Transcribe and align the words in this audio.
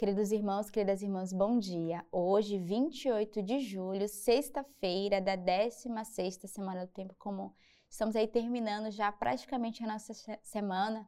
Queridos 0.00 0.32
irmãos, 0.32 0.70
queridas 0.70 1.02
irmãs, 1.02 1.30
bom 1.30 1.58
dia. 1.58 2.02
Hoje, 2.10 2.56
28 2.56 3.42
de 3.42 3.60
julho, 3.60 4.08
sexta-feira 4.08 5.20
da 5.20 5.36
16ª 5.36 6.46
Semana 6.46 6.86
do 6.86 6.90
Tempo 6.90 7.14
Comum. 7.18 7.52
Estamos 7.86 8.16
aí 8.16 8.26
terminando 8.26 8.90
já 8.90 9.12
praticamente 9.12 9.84
a 9.84 9.86
nossa 9.86 10.14
semana. 10.42 11.06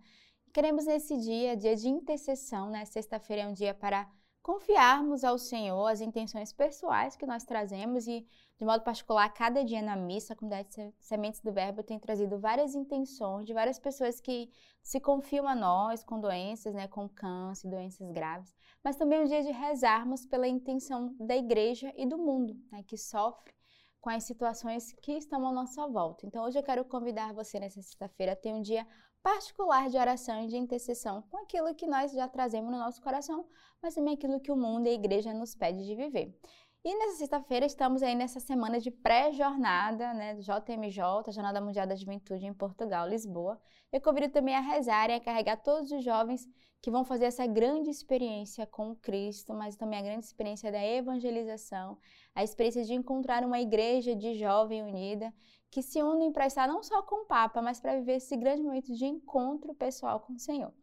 Queremos 0.52 0.84
nesse 0.84 1.16
dia, 1.16 1.56
dia 1.56 1.74
de 1.74 1.88
intercessão, 1.88 2.68
né? 2.68 2.84
Sexta-feira 2.84 3.44
é 3.44 3.46
um 3.46 3.54
dia 3.54 3.72
para 3.72 4.06
confiarmos 4.42 5.22
ao 5.22 5.38
Senhor 5.38 5.86
as 5.86 6.00
intenções 6.00 6.52
pessoais 6.52 7.14
que 7.14 7.24
nós 7.24 7.44
trazemos 7.44 8.08
e, 8.08 8.26
de 8.58 8.64
modo 8.64 8.82
particular, 8.82 9.32
cada 9.32 9.64
dia 9.64 9.80
na 9.80 9.96
missa, 9.96 10.32
a 10.32 10.36
comunidade 10.36 10.92
Sementes 10.98 11.40
do 11.40 11.52
Verbo 11.52 11.82
tem 11.82 11.98
trazido 11.98 12.38
várias 12.38 12.74
intenções 12.74 13.46
de 13.46 13.54
várias 13.54 13.78
pessoas 13.78 14.20
que 14.20 14.50
se 14.82 15.00
confiam 15.00 15.46
a 15.46 15.54
nós 15.54 16.02
com 16.02 16.20
doenças, 16.20 16.74
né, 16.74 16.88
com 16.88 17.08
câncer, 17.08 17.68
doenças 17.68 18.10
graves, 18.10 18.52
mas 18.82 18.96
também 18.96 19.20
é 19.20 19.22
um 19.22 19.26
dia 19.26 19.42
de 19.42 19.52
rezarmos 19.52 20.26
pela 20.26 20.48
intenção 20.48 21.14
da 21.20 21.36
igreja 21.36 21.92
e 21.96 22.04
do 22.04 22.18
mundo, 22.18 22.56
né, 22.70 22.82
que 22.82 22.96
sofre 22.96 23.54
com 24.02 24.10
as 24.10 24.24
situações 24.24 24.92
que 25.00 25.12
estão 25.12 25.46
à 25.46 25.52
nossa 25.52 25.86
volta. 25.86 26.26
Então, 26.26 26.44
hoje 26.44 26.58
eu 26.58 26.62
quero 26.62 26.84
convidar 26.84 27.32
você 27.32 27.60
nessa 27.60 27.80
sexta-feira 27.80 28.32
a 28.32 28.36
ter 28.36 28.52
um 28.52 28.60
dia 28.60 28.84
particular 29.22 29.88
de 29.88 29.96
oração 29.96 30.42
e 30.42 30.48
de 30.48 30.56
intercessão 30.56 31.22
com 31.30 31.36
aquilo 31.38 31.72
que 31.72 31.86
nós 31.86 32.10
já 32.10 32.26
trazemos 32.26 32.72
no 32.72 32.78
nosso 32.78 33.00
coração, 33.00 33.46
mas 33.80 33.94
também 33.94 34.14
aquilo 34.14 34.40
que 34.40 34.50
o 34.50 34.56
mundo 34.56 34.88
e 34.88 34.90
a 34.90 34.94
igreja 34.94 35.32
nos 35.32 35.54
pede 35.54 35.86
de 35.86 35.94
viver. 35.94 36.36
E 36.84 36.98
nessa 36.98 37.18
sexta-feira 37.18 37.64
estamos 37.64 38.02
aí 38.02 38.12
nessa 38.16 38.40
semana 38.40 38.80
de 38.80 38.90
pré-jornada, 38.90 40.12
né, 40.14 40.34
do 40.34 40.42
JMJ, 40.42 41.30
Jornada 41.30 41.60
Mundial 41.60 41.86
da 41.86 41.94
Juventude 41.94 42.44
em 42.44 42.52
Portugal, 42.52 43.08
Lisboa. 43.08 43.60
Eu 43.92 44.00
convido 44.00 44.32
também 44.32 44.56
a 44.56 44.60
rezar 44.60 45.08
e 45.08 45.14
a 45.14 45.20
carregar 45.20 45.58
todos 45.58 45.92
os 45.92 46.02
jovens 46.02 46.44
que 46.82 46.90
vão 46.90 47.04
fazer 47.04 47.26
essa 47.26 47.46
grande 47.46 47.88
experiência 47.88 48.66
com 48.66 48.96
Cristo, 48.96 49.54
mas 49.54 49.76
também 49.76 50.00
a 50.00 50.02
grande 50.02 50.24
experiência 50.24 50.72
da 50.72 50.84
evangelização, 50.84 51.98
a 52.34 52.42
experiência 52.42 52.82
de 52.82 52.94
encontrar 52.94 53.44
uma 53.44 53.60
igreja 53.60 54.16
de 54.16 54.34
jovem 54.34 54.82
unida 54.82 55.32
que 55.70 55.82
se 55.82 56.02
unem 56.02 56.32
para 56.32 56.48
estar 56.48 56.66
não 56.66 56.82
só 56.82 57.00
com 57.00 57.22
o 57.22 57.26
Papa, 57.26 57.62
mas 57.62 57.78
para 57.78 57.96
viver 57.96 58.16
esse 58.16 58.36
grande 58.36 58.60
momento 58.60 58.92
de 58.92 59.04
encontro 59.04 59.72
pessoal 59.72 60.18
com 60.18 60.32
o 60.32 60.38
Senhor. 60.38 60.74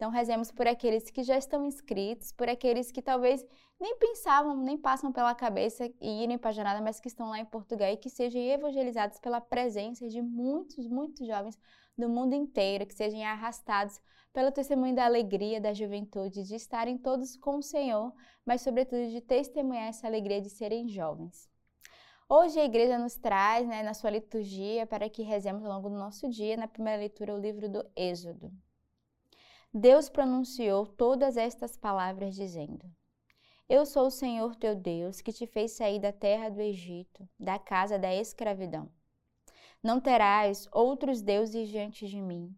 Então, 0.00 0.08
rezemos 0.08 0.50
por 0.50 0.66
aqueles 0.66 1.10
que 1.10 1.22
já 1.22 1.36
estão 1.36 1.66
inscritos, 1.66 2.32
por 2.32 2.48
aqueles 2.48 2.90
que 2.90 3.02
talvez 3.02 3.44
nem 3.78 3.98
pensavam, 3.98 4.56
nem 4.56 4.78
passam 4.78 5.12
pela 5.12 5.34
cabeça 5.34 5.92
e 6.00 6.24
irem 6.24 6.38
para 6.38 6.48
a 6.48 6.52
jornada, 6.54 6.80
mas 6.80 6.98
que 6.98 7.08
estão 7.08 7.28
lá 7.28 7.38
em 7.38 7.44
Portugal 7.44 7.86
e 7.86 7.98
que 7.98 8.08
sejam 8.08 8.40
evangelizados 8.40 9.20
pela 9.20 9.42
presença 9.42 10.08
de 10.08 10.22
muitos, 10.22 10.88
muitos 10.88 11.26
jovens 11.26 11.60
do 11.98 12.08
mundo 12.08 12.34
inteiro, 12.34 12.86
que 12.86 12.94
sejam 12.94 13.22
arrastados 13.22 14.00
pelo 14.32 14.50
testemunho 14.50 14.94
da 14.94 15.04
alegria 15.04 15.60
da 15.60 15.74
juventude, 15.74 16.44
de 16.44 16.54
estarem 16.54 16.96
todos 16.96 17.36
com 17.36 17.58
o 17.58 17.62
Senhor, 17.62 18.10
mas, 18.42 18.62
sobretudo, 18.62 19.06
de 19.10 19.20
testemunhar 19.20 19.88
essa 19.88 20.06
alegria 20.06 20.40
de 20.40 20.48
serem 20.48 20.88
jovens. 20.88 21.46
Hoje 22.26 22.58
a 22.58 22.64
igreja 22.64 22.96
nos 22.96 23.16
traz, 23.16 23.68
né, 23.68 23.82
na 23.82 23.92
sua 23.92 24.08
liturgia, 24.08 24.86
para 24.86 25.10
que 25.10 25.22
rezemos 25.22 25.62
ao 25.62 25.70
longo 25.70 25.90
do 25.90 25.96
nosso 25.96 26.26
dia, 26.26 26.56
na 26.56 26.66
primeira 26.66 27.00
leitura, 27.00 27.34
o 27.34 27.38
livro 27.38 27.68
do 27.68 27.84
Êxodo. 27.94 28.50
Deus 29.72 30.08
pronunciou 30.08 30.84
todas 30.84 31.36
estas 31.36 31.76
palavras, 31.76 32.34
dizendo: 32.34 32.84
Eu 33.68 33.86
sou 33.86 34.08
o 34.08 34.10
Senhor 34.10 34.56
teu 34.56 34.74
Deus, 34.74 35.20
que 35.20 35.32
te 35.32 35.46
fez 35.46 35.70
sair 35.70 36.00
da 36.00 36.12
terra 36.12 36.48
do 36.48 36.60
Egito, 36.60 37.28
da 37.38 37.56
casa 37.56 37.96
da 37.96 38.12
escravidão. 38.12 38.90
Não 39.80 40.00
terás 40.00 40.68
outros 40.72 41.22
deuses 41.22 41.68
diante 41.68 42.08
de 42.08 42.20
mim. 42.20 42.52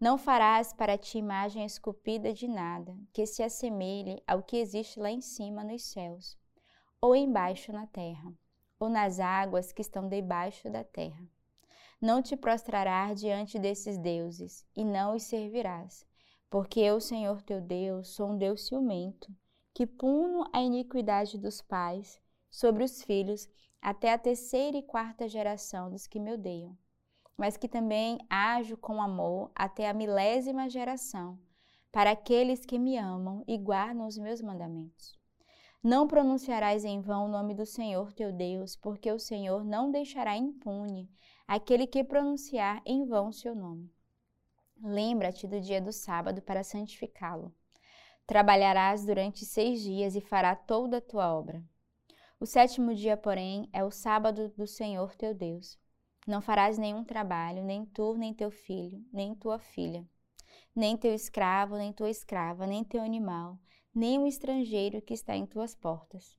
Não 0.00 0.16
farás 0.16 0.72
para 0.72 0.96
ti 0.96 1.18
imagem 1.18 1.62
esculpida 1.62 2.32
de 2.32 2.48
nada, 2.48 2.96
que 3.12 3.26
se 3.26 3.42
assemelhe 3.42 4.22
ao 4.26 4.42
que 4.42 4.56
existe 4.56 4.98
lá 4.98 5.10
em 5.10 5.20
cima 5.20 5.62
nos 5.62 5.84
céus, 5.84 6.38
ou 7.02 7.14
embaixo 7.14 7.70
na 7.70 7.86
terra, 7.86 8.32
ou 8.80 8.88
nas 8.88 9.20
águas 9.20 9.72
que 9.72 9.82
estão 9.82 10.08
debaixo 10.08 10.70
da 10.70 10.82
terra. 10.82 11.22
Não 12.00 12.22
te 12.22 12.34
prostrarás 12.34 13.20
diante 13.20 13.58
desses 13.58 13.98
deuses, 13.98 14.64
e 14.74 14.86
não 14.86 15.14
os 15.14 15.22
servirás 15.22 16.06
porque 16.48 16.80
eu, 16.80 17.00
Senhor 17.00 17.42
teu 17.42 17.60
Deus, 17.60 18.08
sou 18.08 18.30
um 18.30 18.38
Deus 18.38 18.66
ciumento, 18.66 19.34
que 19.74 19.86
puno 19.86 20.44
a 20.52 20.60
iniquidade 20.60 21.38
dos 21.38 21.60
pais 21.60 22.20
sobre 22.50 22.84
os 22.84 23.02
filhos 23.02 23.48
até 23.82 24.12
a 24.12 24.18
terceira 24.18 24.76
e 24.76 24.82
quarta 24.82 25.28
geração 25.28 25.90
dos 25.90 26.06
que 26.06 26.18
me 26.18 26.32
odeiam, 26.32 26.76
mas 27.36 27.56
que 27.56 27.68
também 27.68 28.18
ajo 28.30 28.76
com 28.76 29.02
amor 29.02 29.50
até 29.54 29.88
a 29.88 29.94
milésima 29.94 30.68
geração, 30.68 31.38
para 31.92 32.10
aqueles 32.12 32.64
que 32.64 32.78
me 32.78 32.96
amam 32.96 33.44
e 33.46 33.58
guardam 33.58 34.06
os 34.06 34.16
meus 34.16 34.40
mandamentos. 34.40 35.14
Não 35.82 36.08
pronunciarás 36.08 36.84
em 36.84 37.00
vão 37.00 37.26
o 37.26 37.28
nome 37.28 37.54
do 37.54 37.64
Senhor 37.64 38.12
teu 38.12 38.32
Deus, 38.32 38.74
porque 38.76 39.10
o 39.12 39.18
Senhor 39.18 39.64
não 39.64 39.90
deixará 39.90 40.36
impune 40.36 41.08
aquele 41.46 41.86
que 41.86 42.02
pronunciar 42.02 42.82
em 42.84 43.04
vão 43.06 43.30
seu 43.30 43.54
nome. 43.54 43.95
Lembra-te 44.82 45.46
do 45.46 45.58
dia 45.58 45.80
do 45.80 45.90
sábado 45.90 46.42
para 46.42 46.62
santificá-lo. 46.62 47.54
Trabalharás 48.26 49.06
durante 49.06 49.44
seis 49.44 49.80
dias 49.80 50.14
e 50.14 50.20
fará 50.20 50.54
toda 50.54 50.98
a 50.98 51.00
tua 51.00 51.34
obra. 51.34 51.64
O 52.38 52.44
sétimo 52.44 52.94
dia, 52.94 53.16
porém, 53.16 53.70
é 53.72 53.82
o 53.82 53.90
sábado 53.90 54.50
do 54.50 54.66
Senhor 54.66 55.14
teu 55.16 55.32
Deus. 55.32 55.78
Não 56.26 56.42
farás 56.42 56.76
nenhum 56.76 57.04
trabalho, 57.04 57.64
nem 57.64 57.86
tu, 57.86 58.14
nem 58.14 58.34
teu 58.34 58.50
filho, 58.50 59.02
nem 59.10 59.34
tua 59.34 59.58
filha, 59.58 60.06
nem 60.74 60.94
teu 60.96 61.14
escravo, 61.14 61.76
nem 61.76 61.92
tua 61.92 62.10
escrava, 62.10 62.66
nem 62.66 62.84
teu 62.84 63.00
animal, 63.00 63.58
nem 63.94 64.18
o 64.18 64.26
estrangeiro 64.26 65.00
que 65.00 65.14
está 65.14 65.34
em 65.34 65.46
tuas 65.46 65.74
portas. 65.74 66.36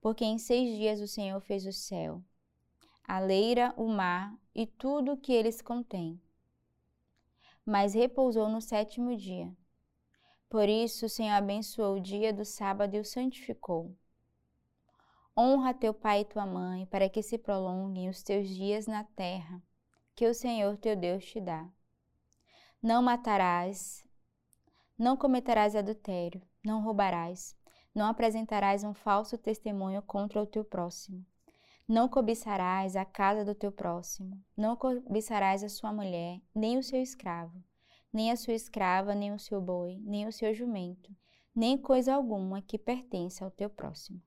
Porque 0.00 0.24
em 0.24 0.38
seis 0.38 0.76
dias 0.76 1.00
o 1.00 1.08
Senhor 1.08 1.40
fez 1.40 1.66
o 1.66 1.72
céu, 1.72 2.22
a 3.08 3.18
leira, 3.18 3.74
o 3.76 3.88
mar 3.88 4.32
e 4.54 4.64
tudo 4.64 5.12
o 5.12 5.16
que 5.16 5.32
eles 5.32 5.60
contêm 5.60 6.20
mas 7.70 7.94
repousou 7.94 8.48
no 8.48 8.60
sétimo 8.60 9.16
dia. 9.16 9.48
Por 10.48 10.68
isso 10.68 11.06
o 11.06 11.08
Senhor 11.08 11.34
abençoou 11.34 11.94
o 11.94 12.00
dia 12.00 12.32
do 12.32 12.44
sábado 12.44 12.96
e 12.96 12.98
o 12.98 13.04
santificou. 13.04 13.96
Honra 15.38 15.72
teu 15.72 15.94
pai 15.94 16.22
e 16.22 16.24
tua 16.24 16.44
mãe, 16.44 16.84
para 16.86 17.08
que 17.08 17.22
se 17.22 17.38
prolonguem 17.38 18.08
os 18.08 18.24
teus 18.24 18.48
dias 18.48 18.88
na 18.88 19.04
terra, 19.04 19.62
que 20.16 20.26
o 20.26 20.34
Senhor 20.34 20.76
teu 20.78 20.96
Deus 20.96 21.24
te 21.24 21.40
dá. 21.40 21.70
Não 22.82 23.00
matarás, 23.00 24.04
não 24.98 25.16
cometerás 25.16 25.76
adultério, 25.76 26.42
não 26.64 26.82
roubarás, 26.82 27.56
não 27.94 28.06
apresentarás 28.06 28.82
um 28.82 28.92
falso 28.92 29.38
testemunho 29.38 30.02
contra 30.02 30.42
o 30.42 30.46
teu 30.46 30.64
próximo. 30.64 31.24
Não 31.90 32.08
cobiçarás 32.08 32.94
a 32.94 33.04
casa 33.04 33.44
do 33.44 33.52
teu 33.52 33.72
próximo, 33.72 34.40
não 34.56 34.76
cobiçarás 34.76 35.64
a 35.64 35.68
sua 35.68 35.92
mulher, 35.92 36.40
nem 36.54 36.78
o 36.78 36.84
seu 36.84 37.02
escravo, 37.02 37.60
nem 38.12 38.30
a 38.30 38.36
sua 38.36 38.54
escrava, 38.54 39.12
nem 39.12 39.32
o 39.32 39.40
seu 39.40 39.60
boi, 39.60 40.00
nem 40.04 40.24
o 40.24 40.30
seu 40.30 40.54
jumento, 40.54 41.12
nem 41.52 41.76
coisa 41.76 42.14
alguma 42.14 42.62
que 42.62 42.78
pertença 42.78 43.44
ao 43.44 43.50
teu 43.50 43.68
próximo. 43.68 44.22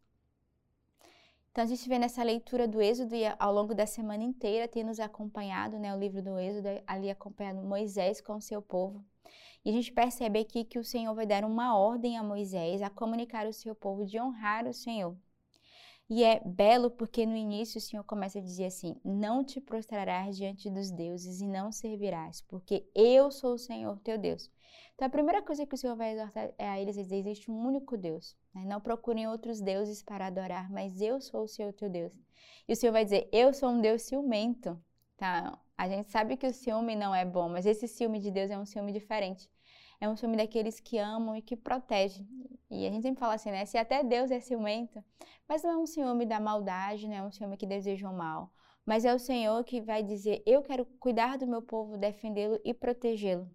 Então 1.51 1.63
a 1.63 1.65
gente 1.65 1.87
vê 1.87 1.97
nessa 1.97 2.21
leitura 2.21 2.67
do 2.67 2.81
Êxodo 2.81 3.15
e 3.15 3.23
ao 3.39 3.53
longo 3.53 3.73
da 3.73 3.85
semana 3.85 4.25
inteira 4.25 4.67
tem 4.67 4.83
nos 4.83 4.99
acompanhado, 4.99 5.79
né, 5.79 5.95
o 5.95 5.97
livro 5.97 6.21
do 6.21 6.37
Êxodo, 6.37 6.67
ali 6.85 7.09
acompanhando 7.09 7.63
Moisés 7.65 8.19
com 8.19 8.35
o 8.35 8.41
seu 8.41 8.61
povo. 8.61 9.05
E 9.63 9.69
a 9.69 9.71
gente 9.71 9.89
percebe 9.93 10.37
aqui 10.37 10.65
que 10.65 10.79
o 10.79 10.83
Senhor 10.83 11.15
vai 11.15 11.25
dar 11.25 11.45
uma 11.45 11.77
ordem 11.77 12.17
a 12.17 12.23
Moisés 12.23 12.81
a 12.81 12.89
comunicar 12.89 13.45
ao 13.45 13.53
seu 13.53 13.73
povo 13.73 14.05
de 14.05 14.19
honrar 14.19 14.67
o 14.67 14.73
Senhor. 14.73 15.15
E 16.09 16.23
é 16.23 16.41
belo 16.45 16.91
porque 16.91 17.25
no 17.25 17.35
início 17.35 17.77
o 17.77 17.81
Senhor 17.81 18.03
começa 18.03 18.37
a 18.37 18.41
dizer 18.41 18.65
assim: 18.65 18.95
Não 19.03 19.43
te 19.43 19.61
prostrarás 19.61 20.35
diante 20.35 20.69
dos 20.69 20.91
deuses 20.91 21.41
e 21.41 21.47
não 21.47 21.71
servirás, 21.71 22.41
porque 22.41 22.85
eu 22.93 23.31
sou 23.31 23.53
o 23.53 23.57
Senhor 23.57 23.97
teu 23.99 24.17
Deus. 24.17 24.51
Então 24.93 25.07
a 25.07 25.11
primeira 25.11 25.41
coisa 25.41 25.65
que 25.65 25.73
o 25.73 25.77
Senhor 25.77 25.95
vai 25.95 26.13
exortar 26.13 26.53
é 26.57 26.67
a 26.67 26.79
eles 26.79 26.97
é 26.97 27.03
dizer: 27.03 27.15
existe 27.15 27.49
um 27.49 27.65
único 27.65 27.97
Deus. 27.97 28.35
Né? 28.53 28.65
Não 28.65 28.81
procurem 28.81 29.27
outros 29.27 29.61
deuses 29.61 30.03
para 30.03 30.27
adorar, 30.27 30.69
mas 30.69 31.01
eu 31.01 31.21
sou 31.21 31.43
o 31.43 31.47
Senhor 31.47 31.71
teu 31.73 31.89
Deus. 31.89 32.13
E 32.67 32.73
o 32.73 32.75
Senhor 32.75 32.91
vai 32.91 33.05
dizer: 33.05 33.29
Eu 33.31 33.53
sou 33.53 33.69
um 33.69 33.81
Deus 33.81 34.03
ciumento. 34.03 34.79
Tá? 35.15 35.57
A 35.77 35.87
gente 35.87 36.11
sabe 36.11 36.35
que 36.35 36.45
o 36.45 36.53
ciúme 36.53 36.95
não 36.95 37.15
é 37.15 37.23
bom, 37.23 37.47
mas 37.47 37.65
esse 37.65 37.87
ciúme 37.87 38.19
de 38.19 38.29
Deus 38.29 38.51
é 38.51 38.57
um 38.57 38.65
ciúme 38.65 38.91
diferente 38.91 39.49
é 40.03 40.09
um 40.09 40.17
ciúme 40.17 40.35
daqueles 40.35 40.81
que 40.81 40.97
amam 40.97 41.33
e 41.33 41.41
que 41.41 41.55
protegem. 41.55 42.27
E 42.69 42.85
a 42.85 42.91
gente 42.91 43.03
sempre 43.03 43.21
fala 43.21 43.35
assim, 43.35 43.51
né? 43.51 43.63
Se 43.65 43.77
até 43.77 44.03
Deus 44.03 44.31
é 44.31 44.39
ciumento, 44.39 45.01
mas 45.47 45.63
não 45.63 45.71
é 45.71 45.77
um 45.77 45.85
ciúme 45.85 46.25
da 46.25 46.41
maldade, 46.41 47.07
não 47.07 47.15
é 47.15 47.23
um 47.23 47.31
ciúme 47.31 47.55
que 47.55 47.65
deseja 47.65 48.09
o 48.09 48.13
mal. 48.13 48.51
Mas 48.85 49.05
é 49.05 49.13
o 49.13 49.19
Senhor 49.19 49.63
que 49.63 49.79
vai 49.79 50.03
dizer: 50.03 50.43
Eu 50.45 50.61
quero 50.61 50.85
cuidar 50.99 51.37
do 51.37 51.47
meu 51.47 51.61
povo, 51.61 51.97
defendê-lo 51.97 52.59
e 52.65 52.73
protegê-lo. 52.73 53.49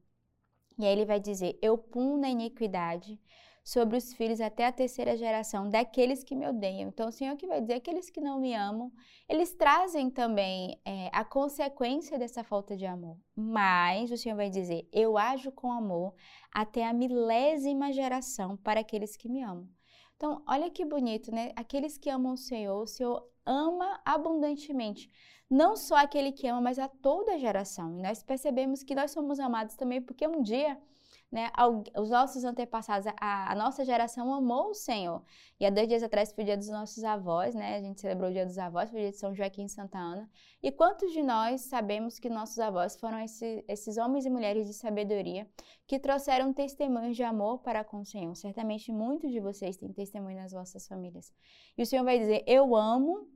E 0.79 0.87
aí 0.87 0.93
ele 0.93 1.05
vai 1.05 1.21
dizer: 1.21 1.59
Eu 1.61 1.77
puno 1.77 2.25
a 2.25 2.31
iniquidade 2.31 3.21
sobre 3.69 3.99
os 3.99 4.15
filhos 4.15 4.41
até 4.41 4.65
a 4.65 4.73
terceira 4.73 5.15
geração 5.15 5.69
daqueles 5.69 6.25
que 6.25 6.35
me 6.35 6.49
odeiam. 6.49 6.89
Então, 6.89 7.07
o 7.07 7.13
Senhor 7.13 7.37
que 7.37 7.47
vai 7.47 7.61
dizer, 7.61 7.75
aqueles 7.75 8.09
que 8.09 8.19
não 8.19 8.41
me 8.41 8.55
amam, 8.55 8.91
eles 9.29 9.53
trazem 9.55 10.09
também 10.09 10.81
é, 10.87 11.11
a 11.13 11.23
consequência 11.23 12.19
dessa 12.19 12.43
falta 12.43 12.75
de 12.75 12.87
amor. 12.87 13.19
Mas 13.37 14.11
o 14.11 14.17
Senhor 14.17 14.37
vai 14.37 14.49
dizer, 14.49 14.89
eu 14.91 15.19
ajo 15.19 15.53
com 15.53 15.71
amor 15.71 16.15
até 16.51 16.87
a 16.87 16.95
milésima 16.95 17.93
geração 17.93 18.57
para 18.57 18.81
aqueles 18.81 19.19
que 19.19 19.29
me 19.29 19.43
amam. 19.43 19.69
Então, 20.17 20.43
olha 20.49 20.71
que 20.71 20.83
bonito, 20.87 21.31
né? 21.31 21.53
Aqueles 21.55 21.99
que 21.99 22.09
amam 22.09 22.33
o 22.33 22.39
Senhor, 22.39 22.83
o 22.83 22.87
Senhor 22.87 23.23
ama 23.45 24.01
abundantemente. 24.03 25.11
Não 25.51 25.77
só 25.77 25.97
aquele 25.97 26.33
que 26.33 26.49
ama, 26.49 26.63
mas 26.63 26.79
a 26.79 26.89
toda 26.89 27.35
a 27.35 27.39
geração. 27.39 27.99
E 27.99 28.03
nós 28.03 28.23
percebemos 28.23 28.83
que 28.83 28.95
nós 28.95 29.11
somos 29.11 29.39
amados 29.39 29.77
também 29.77 30.01
porque 30.01 30.27
um 30.27 30.41
dia 30.41 30.81
né? 31.31 31.51
Os 31.97 32.09
nossos 32.09 32.43
antepassados, 32.43 33.07
a, 33.21 33.53
a, 33.53 33.55
nossa 33.55 33.85
geração 33.85 34.33
amou 34.33 34.71
o 34.71 34.75
Senhor. 34.75 35.23
E 35.61 35.67
há 35.67 35.71
dois 35.71 35.87
dias 35.87 36.03
atrás 36.03 36.33
foi 36.33 36.43
o 36.43 36.47
dia 36.47 36.57
dos 36.57 36.71
nossos 36.71 37.05
avós, 37.05 37.55
né? 37.55 37.77
A 37.77 37.81
gente 37.81 38.01
celebrou 38.01 38.31
o 38.31 38.33
dia 38.33 38.47
dos 38.47 38.57
avós, 38.57 38.91
foi 38.91 39.01
o 39.01 39.03
dia 39.03 39.11
de 39.11 39.19
São 39.19 39.35
Joaquim 39.35 39.67
e 39.67 39.69
Santa 39.69 39.99
Ana. 39.99 40.29
E 40.63 40.73
quantos 40.73 41.13
de 41.13 41.23
nós 41.23 41.63
sabemos 41.63 42.19
que 42.19 42.31
nossos 42.31 42.59
avós 42.59 42.97
foram 42.97 43.21
esse, 43.21 43.63
esses 43.69 43.99
homens 43.99 44.25
e 44.25 44.31
mulheres 44.31 44.67
de 44.67 44.73
sabedoria 44.73 45.47
que 45.87 45.99
trouxeram 45.99 46.53
testemunhos 46.53 47.15
de 47.15 47.23
amor 47.23 47.59
para 47.59 47.85
com 47.85 48.01
o 48.01 48.05
Senhor? 48.07 48.35
Certamente 48.35 48.91
muitos 48.91 49.31
de 49.31 49.39
vocês 49.39 49.77
têm 49.77 49.93
testemunho 49.93 50.39
nas 50.39 50.53
vossas 50.53 50.89
famílias. 50.89 51.33
E 51.77 51.83
o 51.83 51.87
Senhor 51.87 52.05
vai 52.05 52.19
dizer: 52.19 52.43
Eu 52.47 52.75
amo 52.75 53.29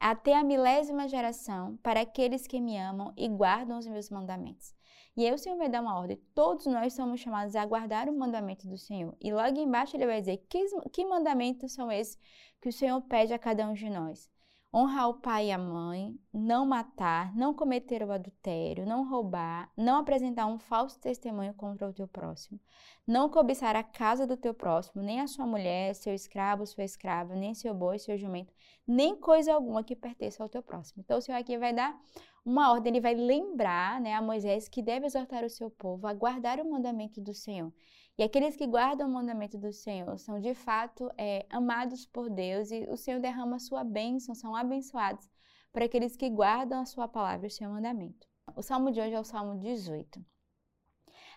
até 0.00 0.34
a 0.34 0.44
milésima 0.44 1.06
geração 1.06 1.76
para 1.82 2.00
aqueles 2.00 2.46
que 2.46 2.60
me 2.60 2.78
amam 2.78 3.12
e 3.14 3.28
guardam 3.28 3.78
os 3.78 3.86
meus 3.86 4.08
mandamentos. 4.08 4.74
E 5.16 5.26
aí 5.26 5.32
o 5.32 5.38
Senhor 5.38 5.56
vai 5.56 5.68
dar 5.68 5.80
uma 5.80 5.98
ordem. 5.98 6.20
Todos 6.34 6.66
nós 6.66 6.92
somos 6.92 7.20
chamados 7.20 7.56
a 7.56 7.64
guardar 7.64 8.06
o 8.06 8.16
mandamento 8.16 8.68
do 8.68 8.76
Senhor. 8.76 9.16
E 9.18 9.32
logo 9.32 9.58
embaixo 9.58 9.96
ele 9.96 10.04
vai 10.04 10.20
dizer 10.20 10.44
que, 10.48 10.66
que 10.90 11.06
mandamentos 11.06 11.72
são 11.72 11.90
esses 11.90 12.18
que 12.60 12.68
o 12.68 12.72
Senhor 12.72 13.00
pede 13.00 13.32
a 13.32 13.38
cada 13.38 13.66
um 13.66 13.72
de 13.72 13.88
nós. 13.88 14.30
Honrar 14.74 15.08
o 15.08 15.14
pai 15.14 15.46
e 15.46 15.52
a 15.52 15.56
mãe, 15.56 16.14
não 16.30 16.66
matar, 16.66 17.34
não 17.34 17.54
cometer 17.54 18.02
o 18.02 18.12
adultério, 18.12 18.84
não 18.84 19.08
roubar, 19.08 19.72
não 19.74 19.96
apresentar 19.96 20.44
um 20.44 20.58
falso 20.58 21.00
testemunho 21.00 21.54
contra 21.54 21.88
o 21.88 21.94
teu 21.94 22.06
próximo, 22.06 22.60
não 23.06 23.30
cobiçar 23.30 23.74
a 23.74 23.82
casa 23.82 24.26
do 24.26 24.36
teu 24.36 24.52
próximo, 24.52 25.02
nem 25.02 25.20
a 25.20 25.26
sua 25.26 25.46
mulher, 25.46 25.94
seu 25.94 26.12
escravo, 26.12 26.66
sua 26.66 26.84
escrava, 26.84 27.34
nem 27.34 27.54
seu 27.54 27.72
boi, 27.72 27.98
seu 27.98 28.18
jumento, 28.18 28.52
nem 28.86 29.16
coisa 29.16 29.54
alguma 29.54 29.82
que 29.82 29.96
pertença 29.96 30.42
ao 30.42 30.48
teu 30.48 30.62
próximo. 30.62 31.02
Então 31.02 31.16
o 31.16 31.22
Senhor 31.22 31.38
aqui 31.38 31.56
vai 31.56 31.72
dar 31.72 31.98
uma 32.46 32.70
ordem, 32.70 32.92
ele 32.92 33.00
vai 33.00 33.14
lembrar 33.16 34.00
né, 34.00 34.14
a 34.14 34.22
Moisés 34.22 34.68
que 34.68 34.80
deve 34.80 35.04
exortar 35.04 35.44
o 35.44 35.50
seu 35.50 35.68
povo 35.68 36.06
a 36.06 36.14
guardar 36.14 36.60
o 36.60 36.70
mandamento 36.70 37.20
do 37.20 37.34
Senhor. 37.34 37.72
E 38.16 38.22
aqueles 38.22 38.54
que 38.54 38.68
guardam 38.68 39.08
o 39.08 39.12
mandamento 39.12 39.58
do 39.58 39.72
Senhor 39.72 40.16
são 40.16 40.38
de 40.38 40.54
fato 40.54 41.10
é, 41.18 41.44
amados 41.50 42.06
por 42.06 42.30
Deus 42.30 42.70
e 42.70 42.86
o 42.88 42.96
Senhor 42.96 43.20
derrama 43.20 43.56
a 43.56 43.58
sua 43.58 43.82
bênção, 43.82 44.32
são 44.32 44.54
abençoados 44.54 45.28
para 45.72 45.86
aqueles 45.86 46.16
que 46.16 46.30
guardam 46.30 46.80
a 46.80 46.86
sua 46.86 47.08
palavra 47.08 47.46
e 47.46 47.48
o 47.48 47.52
seu 47.52 47.68
mandamento. 47.68 48.28
O 48.54 48.62
salmo 48.62 48.92
de 48.92 49.00
hoje 49.00 49.14
é 49.14 49.20
o 49.20 49.24
salmo 49.24 49.58
18. 49.58 50.24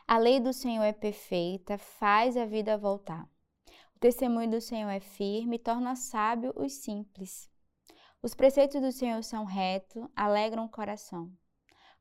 A 0.08 0.18
lei 0.20 0.40
do 0.40 0.54
Senhor 0.54 0.84
é 0.84 0.94
perfeita, 0.94 1.80
faz 1.80 2.38
a 2.38 2.46
vida 2.46 2.78
voltar. 2.78 3.28
O 3.96 4.00
testemunho 4.00 4.52
do 4.52 4.62
Senhor 4.62 4.90
é 4.90 5.00
firme, 5.00 5.58
torna 5.58 5.96
sábio 5.96 6.54
os 6.56 6.72
simples. 6.74 7.50
Os 8.22 8.36
preceitos 8.36 8.82
do 8.82 8.92
Senhor 8.92 9.24
são 9.24 9.46
retos, 9.46 10.06
alegram 10.14 10.66
o 10.66 10.70
coração. 10.70 11.32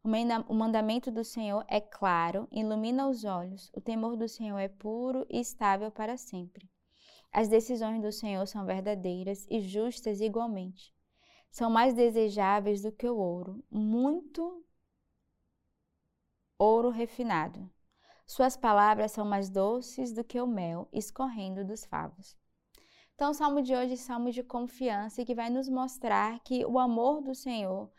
O 0.02 0.54
mandamento 0.54 1.12
do 1.12 1.22
Senhor 1.22 1.64
é 1.68 1.80
claro, 1.80 2.48
ilumina 2.50 3.08
os 3.08 3.24
olhos. 3.24 3.70
O 3.72 3.80
temor 3.80 4.16
do 4.16 4.28
Senhor 4.28 4.58
é 4.58 4.66
puro 4.66 5.24
e 5.30 5.38
estável 5.38 5.92
para 5.92 6.16
sempre. 6.16 6.68
As 7.30 7.46
decisões 7.46 8.02
do 8.02 8.10
Senhor 8.10 8.46
são 8.46 8.66
verdadeiras 8.66 9.46
e 9.48 9.60
justas 9.60 10.20
igualmente. 10.20 10.92
São 11.52 11.70
mais 11.70 11.94
desejáveis 11.94 12.82
do 12.82 12.90
que 12.90 13.08
o 13.08 13.16
ouro, 13.16 13.62
muito 13.70 14.64
ouro 16.58 16.90
refinado. 16.90 17.70
Suas 18.26 18.56
palavras 18.56 19.12
são 19.12 19.24
mais 19.24 19.48
doces 19.48 20.12
do 20.12 20.24
que 20.24 20.40
o 20.40 20.46
mel 20.48 20.88
escorrendo 20.92 21.64
dos 21.64 21.84
favos. 21.84 22.36
Então, 23.18 23.32
o 23.32 23.34
salmo 23.34 23.60
de 23.60 23.74
hoje 23.74 23.94
é 23.94 23.96
salmo 23.96 24.30
de 24.30 24.44
confiança 24.44 25.24
que 25.24 25.34
vai 25.34 25.50
nos 25.50 25.68
mostrar 25.68 26.38
que 26.44 26.64
o 26.64 26.78
amor 26.78 27.20
do 27.20 27.34
Senhor 27.34 27.90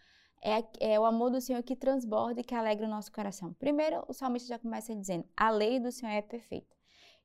é, 0.42 0.94
é, 0.94 0.98
o 0.98 1.04
amor 1.04 1.30
do 1.30 1.42
Senhor 1.42 1.62
que 1.62 1.75
transborda 1.75 2.39
e 2.39 2.44
que 2.45 2.56
alegra 2.56 2.88
o 2.88 2.89
nosso 2.89 3.12
coração. 3.12 3.54
Primeiro, 3.56 4.01
o 4.07 4.13
salmista 4.13 4.48
já 4.48 4.57
começa 4.57 4.95
dizendo: 4.95 5.25
a 5.36 5.50
lei 5.50 5.77
do 5.77 5.92
Senhor 5.92 6.13
é 6.13 6.21
perfeita. 6.21 6.74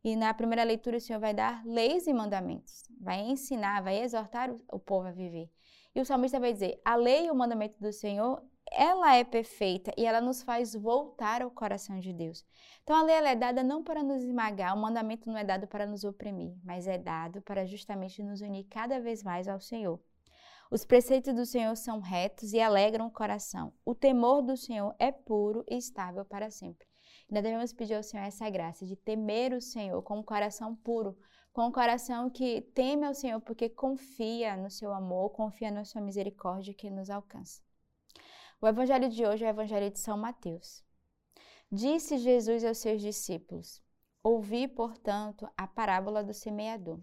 E 0.02 0.16
na 0.16 0.34
primeira 0.34 0.64
leitura, 0.64 0.96
o 0.96 1.00
Senhor 1.00 1.20
vai 1.20 1.32
dar 1.32 1.64
leis 1.64 2.08
e 2.08 2.12
mandamentos, 2.12 2.82
vai 3.00 3.20
ensinar, 3.20 3.80
vai 3.80 4.02
exortar 4.02 4.50
o, 4.50 4.60
o 4.72 4.80
povo 4.80 5.06
a 5.06 5.12
viver. 5.12 5.48
E 5.94 6.00
o 6.00 6.04
salmista 6.04 6.40
vai 6.40 6.52
dizer: 6.52 6.80
a 6.84 6.96
lei 6.96 7.28
e 7.28 7.30
o 7.30 7.34
mandamento 7.36 7.80
do 7.80 7.92
Senhor 7.92 8.42
ela 8.76 9.14
é 9.14 9.24
perfeita 9.24 9.92
e 9.96 10.04
ela 10.04 10.20
nos 10.20 10.42
faz 10.42 10.74
voltar 10.74 11.42
ao 11.42 11.50
coração 11.50 11.98
de 11.98 12.12
Deus. 12.12 12.44
Então 12.82 12.96
a 12.96 13.02
lei 13.02 13.16
é 13.16 13.34
dada 13.34 13.62
não 13.62 13.82
para 13.82 14.02
nos 14.02 14.22
esmagar, 14.22 14.76
o 14.76 14.80
mandamento 14.80 15.28
não 15.28 15.38
é 15.38 15.44
dado 15.44 15.66
para 15.66 15.86
nos 15.86 16.04
oprimir, 16.04 16.54
mas 16.64 16.86
é 16.86 16.98
dado 16.98 17.40
para 17.42 17.64
justamente 17.64 18.22
nos 18.22 18.40
unir 18.40 18.64
cada 18.64 19.00
vez 19.00 19.22
mais 19.22 19.48
ao 19.48 19.60
Senhor. 19.60 20.00
Os 20.70 20.84
preceitos 20.84 21.34
do 21.34 21.46
Senhor 21.46 21.76
são 21.76 22.00
retos 22.00 22.52
e 22.52 22.60
alegram 22.60 23.06
o 23.06 23.10
coração. 23.10 23.72
O 23.84 23.94
temor 23.94 24.42
do 24.42 24.56
Senhor 24.56 24.94
é 24.98 25.12
puro 25.12 25.64
e 25.68 25.76
estável 25.76 26.24
para 26.24 26.50
sempre. 26.50 26.86
Ainda 27.30 27.42
devemos 27.42 27.72
pedir 27.72 27.94
ao 27.94 28.02
Senhor 28.02 28.24
essa 28.24 28.48
graça 28.50 28.84
de 28.84 28.96
temer 28.96 29.52
o 29.52 29.60
Senhor 29.60 30.02
com 30.02 30.18
um 30.18 30.22
coração 30.22 30.74
puro, 30.74 31.16
com 31.52 31.66
um 31.66 31.72
coração 31.72 32.28
que 32.28 32.62
teme 32.74 33.06
ao 33.06 33.14
Senhor 33.14 33.40
porque 33.40 33.68
confia 33.68 34.56
no 34.56 34.68
seu 34.68 34.92
amor, 34.92 35.30
confia 35.30 35.70
na 35.70 35.84
sua 35.84 36.00
misericórdia 36.00 36.74
que 36.74 36.90
nos 36.90 37.08
alcança. 37.08 37.62
O 38.60 38.66
evangelho 38.66 39.08
de 39.10 39.26
hoje 39.26 39.44
é 39.44 39.48
o 39.48 39.50
evangelho 39.50 39.90
de 39.90 39.98
São 39.98 40.16
Mateus. 40.16 40.82
Disse 41.70 42.18
Jesus 42.18 42.64
aos 42.64 42.78
seus 42.78 43.02
discípulos: 43.02 43.82
Ouvi, 44.22 44.68
portanto, 44.68 45.48
a 45.56 45.66
parábola 45.66 46.22
do 46.22 46.32
semeador. 46.32 47.00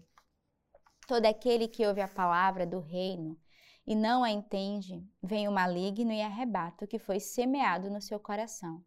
Todo 1.06 1.26
aquele 1.26 1.68
que 1.68 1.86
ouve 1.86 2.00
a 2.00 2.08
palavra 2.08 2.66
do 2.66 2.80
reino 2.80 3.38
e 3.86 3.94
não 3.94 4.24
a 4.24 4.30
entende, 4.30 5.06
vem 5.22 5.46
o 5.46 5.52
maligno 5.52 6.12
e 6.12 6.22
arrebata 6.22 6.84
o 6.84 6.88
que 6.88 6.98
foi 6.98 7.20
semeado 7.20 7.90
no 7.90 8.00
seu 8.00 8.18
coração. 8.18 8.84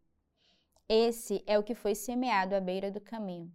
Esse 0.88 1.44
é 1.46 1.60
o 1.60 1.64
que 1.64 1.76
foi 1.76 1.94
semeado 1.94 2.56
à 2.56 2.60
beira 2.60 2.90
do 2.90 3.02
caminho. 3.02 3.54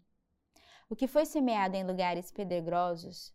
O 0.89 0.97
que 0.97 1.06
foi 1.06 1.25
semeado 1.25 1.77
em 1.77 1.85
lugares 1.85 2.31
pedregosos 2.31 3.35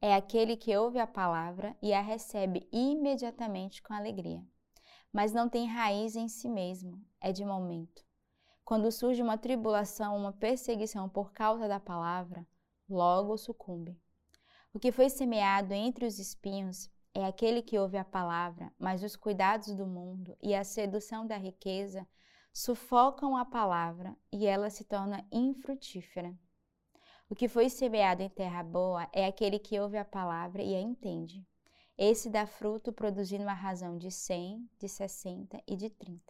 é 0.00 0.14
aquele 0.14 0.56
que 0.56 0.76
ouve 0.76 0.98
a 0.98 1.06
palavra 1.06 1.76
e 1.82 1.92
a 1.92 2.00
recebe 2.00 2.68
imediatamente 2.72 3.82
com 3.82 3.94
alegria 3.94 4.44
mas 5.14 5.32
não 5.32 5.48
tem 5.48 5.68
raiz 5.68 6.16
em 6.16 6.26
si 6.26 6.48
mesmo, 6.48 7.00
é 7.20 7.30
de 7.30 7.44
momento. 7.44 8.04
Quando 8.64 8.90
surge 8.90 9.22
uma 9.22 9.38
tribulação, 9.38 10.16
uma 10.16 10.32
perseguição 10.32 11.08
por 11.08 11.32
causa 11.32 11.68
da 11.68 11.78
palavra, 11.78 12.44
logo 12.88 13.36
sucumbe. 13.36 13.96
O 14.72 14.80
que 14.80 14.90
foi 14.90 15.08
semeado 15.08 15.72
entre 15.72 16.04
os 16.04 16.18
espinhos 16.18 16.90
é 17.14 17.24
aquele 17.24 17.62
que 17.62 17.78
ouve 17.78 17.96
a 17.96 18.04
palavra, 18.04 18.72
mas 18.76 19.04
os 19.04 19.14
cuidados 19.14 19.72
do 19.76 19.86
mundo 19.86 20.36
e 20.42 20.52
a 20.52 20.64
sedução 20.64 21.24
da 21.24 21.36
riqueza 21.36 22.04
sufocam 22.52 23.36
a 23.36 23.44
palavra 23.44 24.16
e 24.32 24.48
ela 24.48 24.68
se 24.68 24.82
torna 24.82 25.24
infrutífera. 25.30 26.36
O 27.30 27.36
que 27.36 27.46
foi 27.46 27.68
semeado 27.68 28.20
em 28.20 28.28
terra 28.28 28.64
boa 28.64 29.08
é 29.12 29.26
aquele 29.26 29.60
que 29.60 29.78
ouve 29.78 29.96
a 29.96 30.04
palavra 30.04 30.60
e 30.60 30.74
a 30.74 30.80
entende. 30.80 31.46
Esse 31.96 32.28
dá 32.28 32.46
fruto 32.46 32.92
produzindo 32.92 33.44
uma 33.44 33.52
razão 33.52 33.96
de 33.96 34.10
100, 34.10 34.68
de 34.78 34.88
60 34.88 35.62
e 35.66 35.76
de 35.76 35.88
30. 35.90 36.20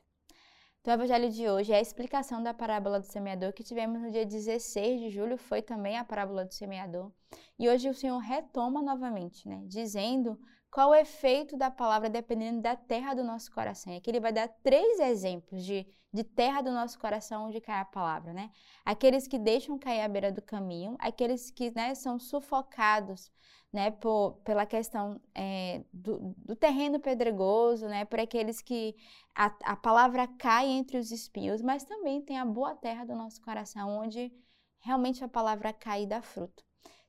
Então, 0.81 0.93
o 0.93 0.97
evangelho 0.99 1.31
de 1.31 1.49
hoje 1.49 1.73
é 1.73 1.77
a 1.77 1.81
explicação 1.81 2.43
da 2.43 2.53
parábola 2.53 3.01
do 3.01 3.07
semeador 3.07 3.55
que 3.55 3.65
tivemos 3.65 4.03
no 4.03 4.11
dia 4.11 4.27
16 4.27 5.01
de 5.01 5.09
julho, 5.09 5.39
foi 5.39 5.63
também 5.63 5.97
a 5.97 6.05
parábola 6.05 6.45
do 6.45 6.53
semeador. 6.53 7.11
E 7.59 7.67
hoje 7.71 7.89
o 7.89 7.95
Senhor 7.95 8.19
retoma 8.19 8.83
novamente, 8.83 9.49
né, 9.49 9.63
dizendo 9.67 10.39
qual 10.75 10.91
o 10.91 10.95
efeito 10.97 11.57
da 11.57 11.71
palavra 11.71 12.11
dependendo 12.11 12.61
da 12.61 12.75
terra 12.75 13.15
do 13.15 13.23
nosso 13.23 13.49
coração. 13.53 13.93
E 13.93 13.97
aqui 13.99 14.11
ele 14.11 14.19
vai 14.19 14.33
dar 14.33 14.49
três 14.49 14.99
exemplos 14.99 15.65
de, 15.65 15.87
de 16.13 16.25
terra 16.25 16.63
do 16.63 16.73
nosso 16.73 16.99
coração 16.99 17.47
onde 17.47 17.61
cai 17.61 17.79
a 17.79 17.85
palavra, 17.85 18.33
né? 18.33 18.51
Aqueles 18.85 19.29
que 19.29 19.39
deixam 19.39 19.79
cair 19.79 20.01
à 20.01 20.09
beira 20.09 20.33
do 20.33 20.43
caminho, 20.43 20.97
aqueles 20.99 21.49
que 21.53 21.71
né, 21.71 21.95
são 21.95 22.19
sufocados 22.19 23.31
né, 23.73 23.93
por, 23.93 24.41
pela 24.45 24.67
questão 24.67 25.21
é, 25.33 25.85
do, 25.93 26.35
do, 26.39 26.57
terreno 26.57 26.99
pedregoso, 26.99 27.87
né, 27.87 28.05
por 28.05 28.19
aqueles 28.19 28.61
que 28.61 28.97
a, 29.33 29.47
a 29.63 29.77
palavra 29.77 30.27
cai 30.27 30.67
entre 30.67 30.99
os 30.99 31.13
espinhos, 31.13 31.63
mas 31.63 31.85
também 31.85 32.21
tem 32.21 32.37
a 32.37 32.45
boa 32.45 32.75
terra 32.75 33.05
do 33.05 33.15
nosso 33.15 33.41
coração, 33.43 33.91
onde 34.01 34.33
realmente 34.81 35.23
a 35.23 35.29
palavra 35.29 35.73
cai 35.73 36.03
e 36.03 36.07
dá 36.07 36.21
fruto. 36.21 36.65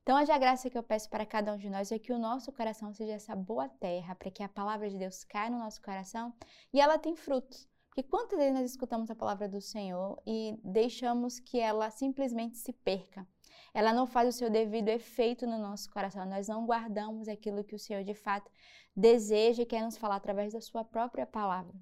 Então, 0.05 0.17
a 0.17 0.37
graça 0.37 0.69
que 0.69 0.77
eu 0.77 0.83
peço 0.83 1.09
para 1.09 1.25
cada 1.25 1.51
um 1.51 1.57
de 1.57 1.67
nós 1.67 1.91
é 1.91 1.97
que 1.97 2.13
o 2.13 2.19
nosso 2.19 2.51
coração 2.51 2.93
seja 2.93 3.13
essa 3.13 3.35
boa 3.35 3.67
terra, 3.67 4.13
para 4.13 4.29
que 4.29 4.43
a 4.43 4.47
palavra 4.47 4.87
de 4.87 4.99
Deus 4.99 5.23
caia 5.23 5.49
no 5.49 5.57
nosso 5.57 5.81
coração 5.81 6.31
e 6.71 6.79
ela 6.79 6.99
tem 6.99 7.15
frutos. 7.15 7.67
Porque 7.89 8.03
quantas 8.03 8.37
vezes 8.37 8.53
nós 8.53 8.69
escutamos 8.69 9.09
a 9.09 9.15
palavra 9.15 9.49
do 9.49 9.59
Senhor 9.59 10.21
e 10.23 10.59
deixamos 10.63 11.39
que 11.39 11.59
ela 11.59 11.89
simplesmente 11.89 12.55
se 12.55 12.71
perca? 12.71 13.27
Ela 13.75 13.91
não 13.91 14.07
faz 14.07 14.33
o 14.33 14.37
seu 14.37 14.49
devido 14.49 14.87
efeito 14.87 15.45
no 15.45 15.57
nosso 15.57 15.91
coração. 15.91 16.25
Nós 16.25 16.47
não 16.47 16.65
guardamos 16.65 17.27
aquilo 17.27 17.61
que 17.61 17.75
o 17.75 17.79
Senhor 17.79 18.05
de 18.05 18.13
fato 18.13 18.49
deseja 18.95 19.63
e 19.63 19.65
quer 19.65 19.83
nos 19.83 19.97
falar 19.97 20.15
através 20.15 20.53
da 20.53 20.61
sua 20.61 20.85
própria 20.85 21.25
palavra. 21.25 21.75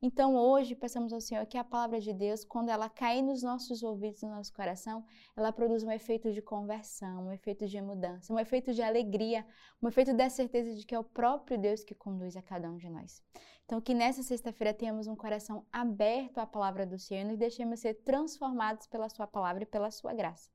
Então 0.00 0.36
hoje 0.36 0.76
peçamos 0.76 1.12
ao 1.12 1.20
Senhor 1.20 1.44
que 1.46 1.58
a 1.58 1.64
palavra 1.64 1.98
de 1.98 2.12
Deus, 2.12 2.44
quando 2.44 2.68
ela 2.68 2.88
cair 2.88 3.20
nos 3.20 3.42
nossos 3.42 3.82
ouvidos, 3.82 4.22
no 4.22 4.30
nosso 4.30 4.52
coração, 4.52 5.04
ela 5.36 5.50
produza 5.50 5.84
um 5.84 5.90
efeito 5.90 6.32
de 6.32 6.40
conversão, 6.40 7.26
um 7.26 7.32
efeito 7.32 7.66
de 7.66 7.82
mudança, 7.82 8.32
um 8.32 8.38
efeito 8.38 8.72
de 8.72 8.80
alegria, 8.80 9.44
um 9.82 9.88
efeito 9.88 10.14
da 10.14 10.30
certeza 10.30 10.72
de 10.72 10.86
que 10.86 10.94
é 10.94 10.98
o 11.00 11.04
próprio 11.04 11.58
Deus 11.58 11.82
que 11.82 11.96
conduz 11.96 12.36
a 12.36 12.42
cada 12.42 12.70
um 12.70 12.76
de 12.76 12.88
nós. 12.88 13.20
Então 13.64 13.80
que 13.80 13.92
nessa 13.92 14.22
sexta-feira 14.22 14.72
tenhamos 14.72 15.08
um 15.08 15.16
coração 15.16 15.66
aberto 15.72 16.38
à 16.38 16.46
palavra 16.46 16.86
do 16.86 16.96
Senhor 16.96 17.22
e 17.22 17.24
nos 17.24 17.38
deixemos 17.38 17.80
ser 17.80 17.94
transformados 17.94 18.86
pela 18.86 19.08
sua 19.08 19.26
palavra 19.26 19.64
e 19.64 19.66
pela 19.66 19.90
sua 19.90 20.14
graça. 20.14 20.48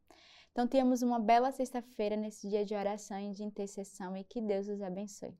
Então 0.56 0.66
tenhamos 0.66 1.02
uma 1.02 1.20
bela 1.20 1.52
sexta-feira 1.52 2.16
nesse 2.16 2.48
dia 2.48 2.64
de 2.64 2.74
oração 2.74 3.20
e 3.20 3.34
de 3.34 3.44
intercessão 3.44 4.16
e 4.16 4.24
que 4.24 4.40
Deus 4.40 4.70
os 4.70 4.82
abençoe. 4.82 5.38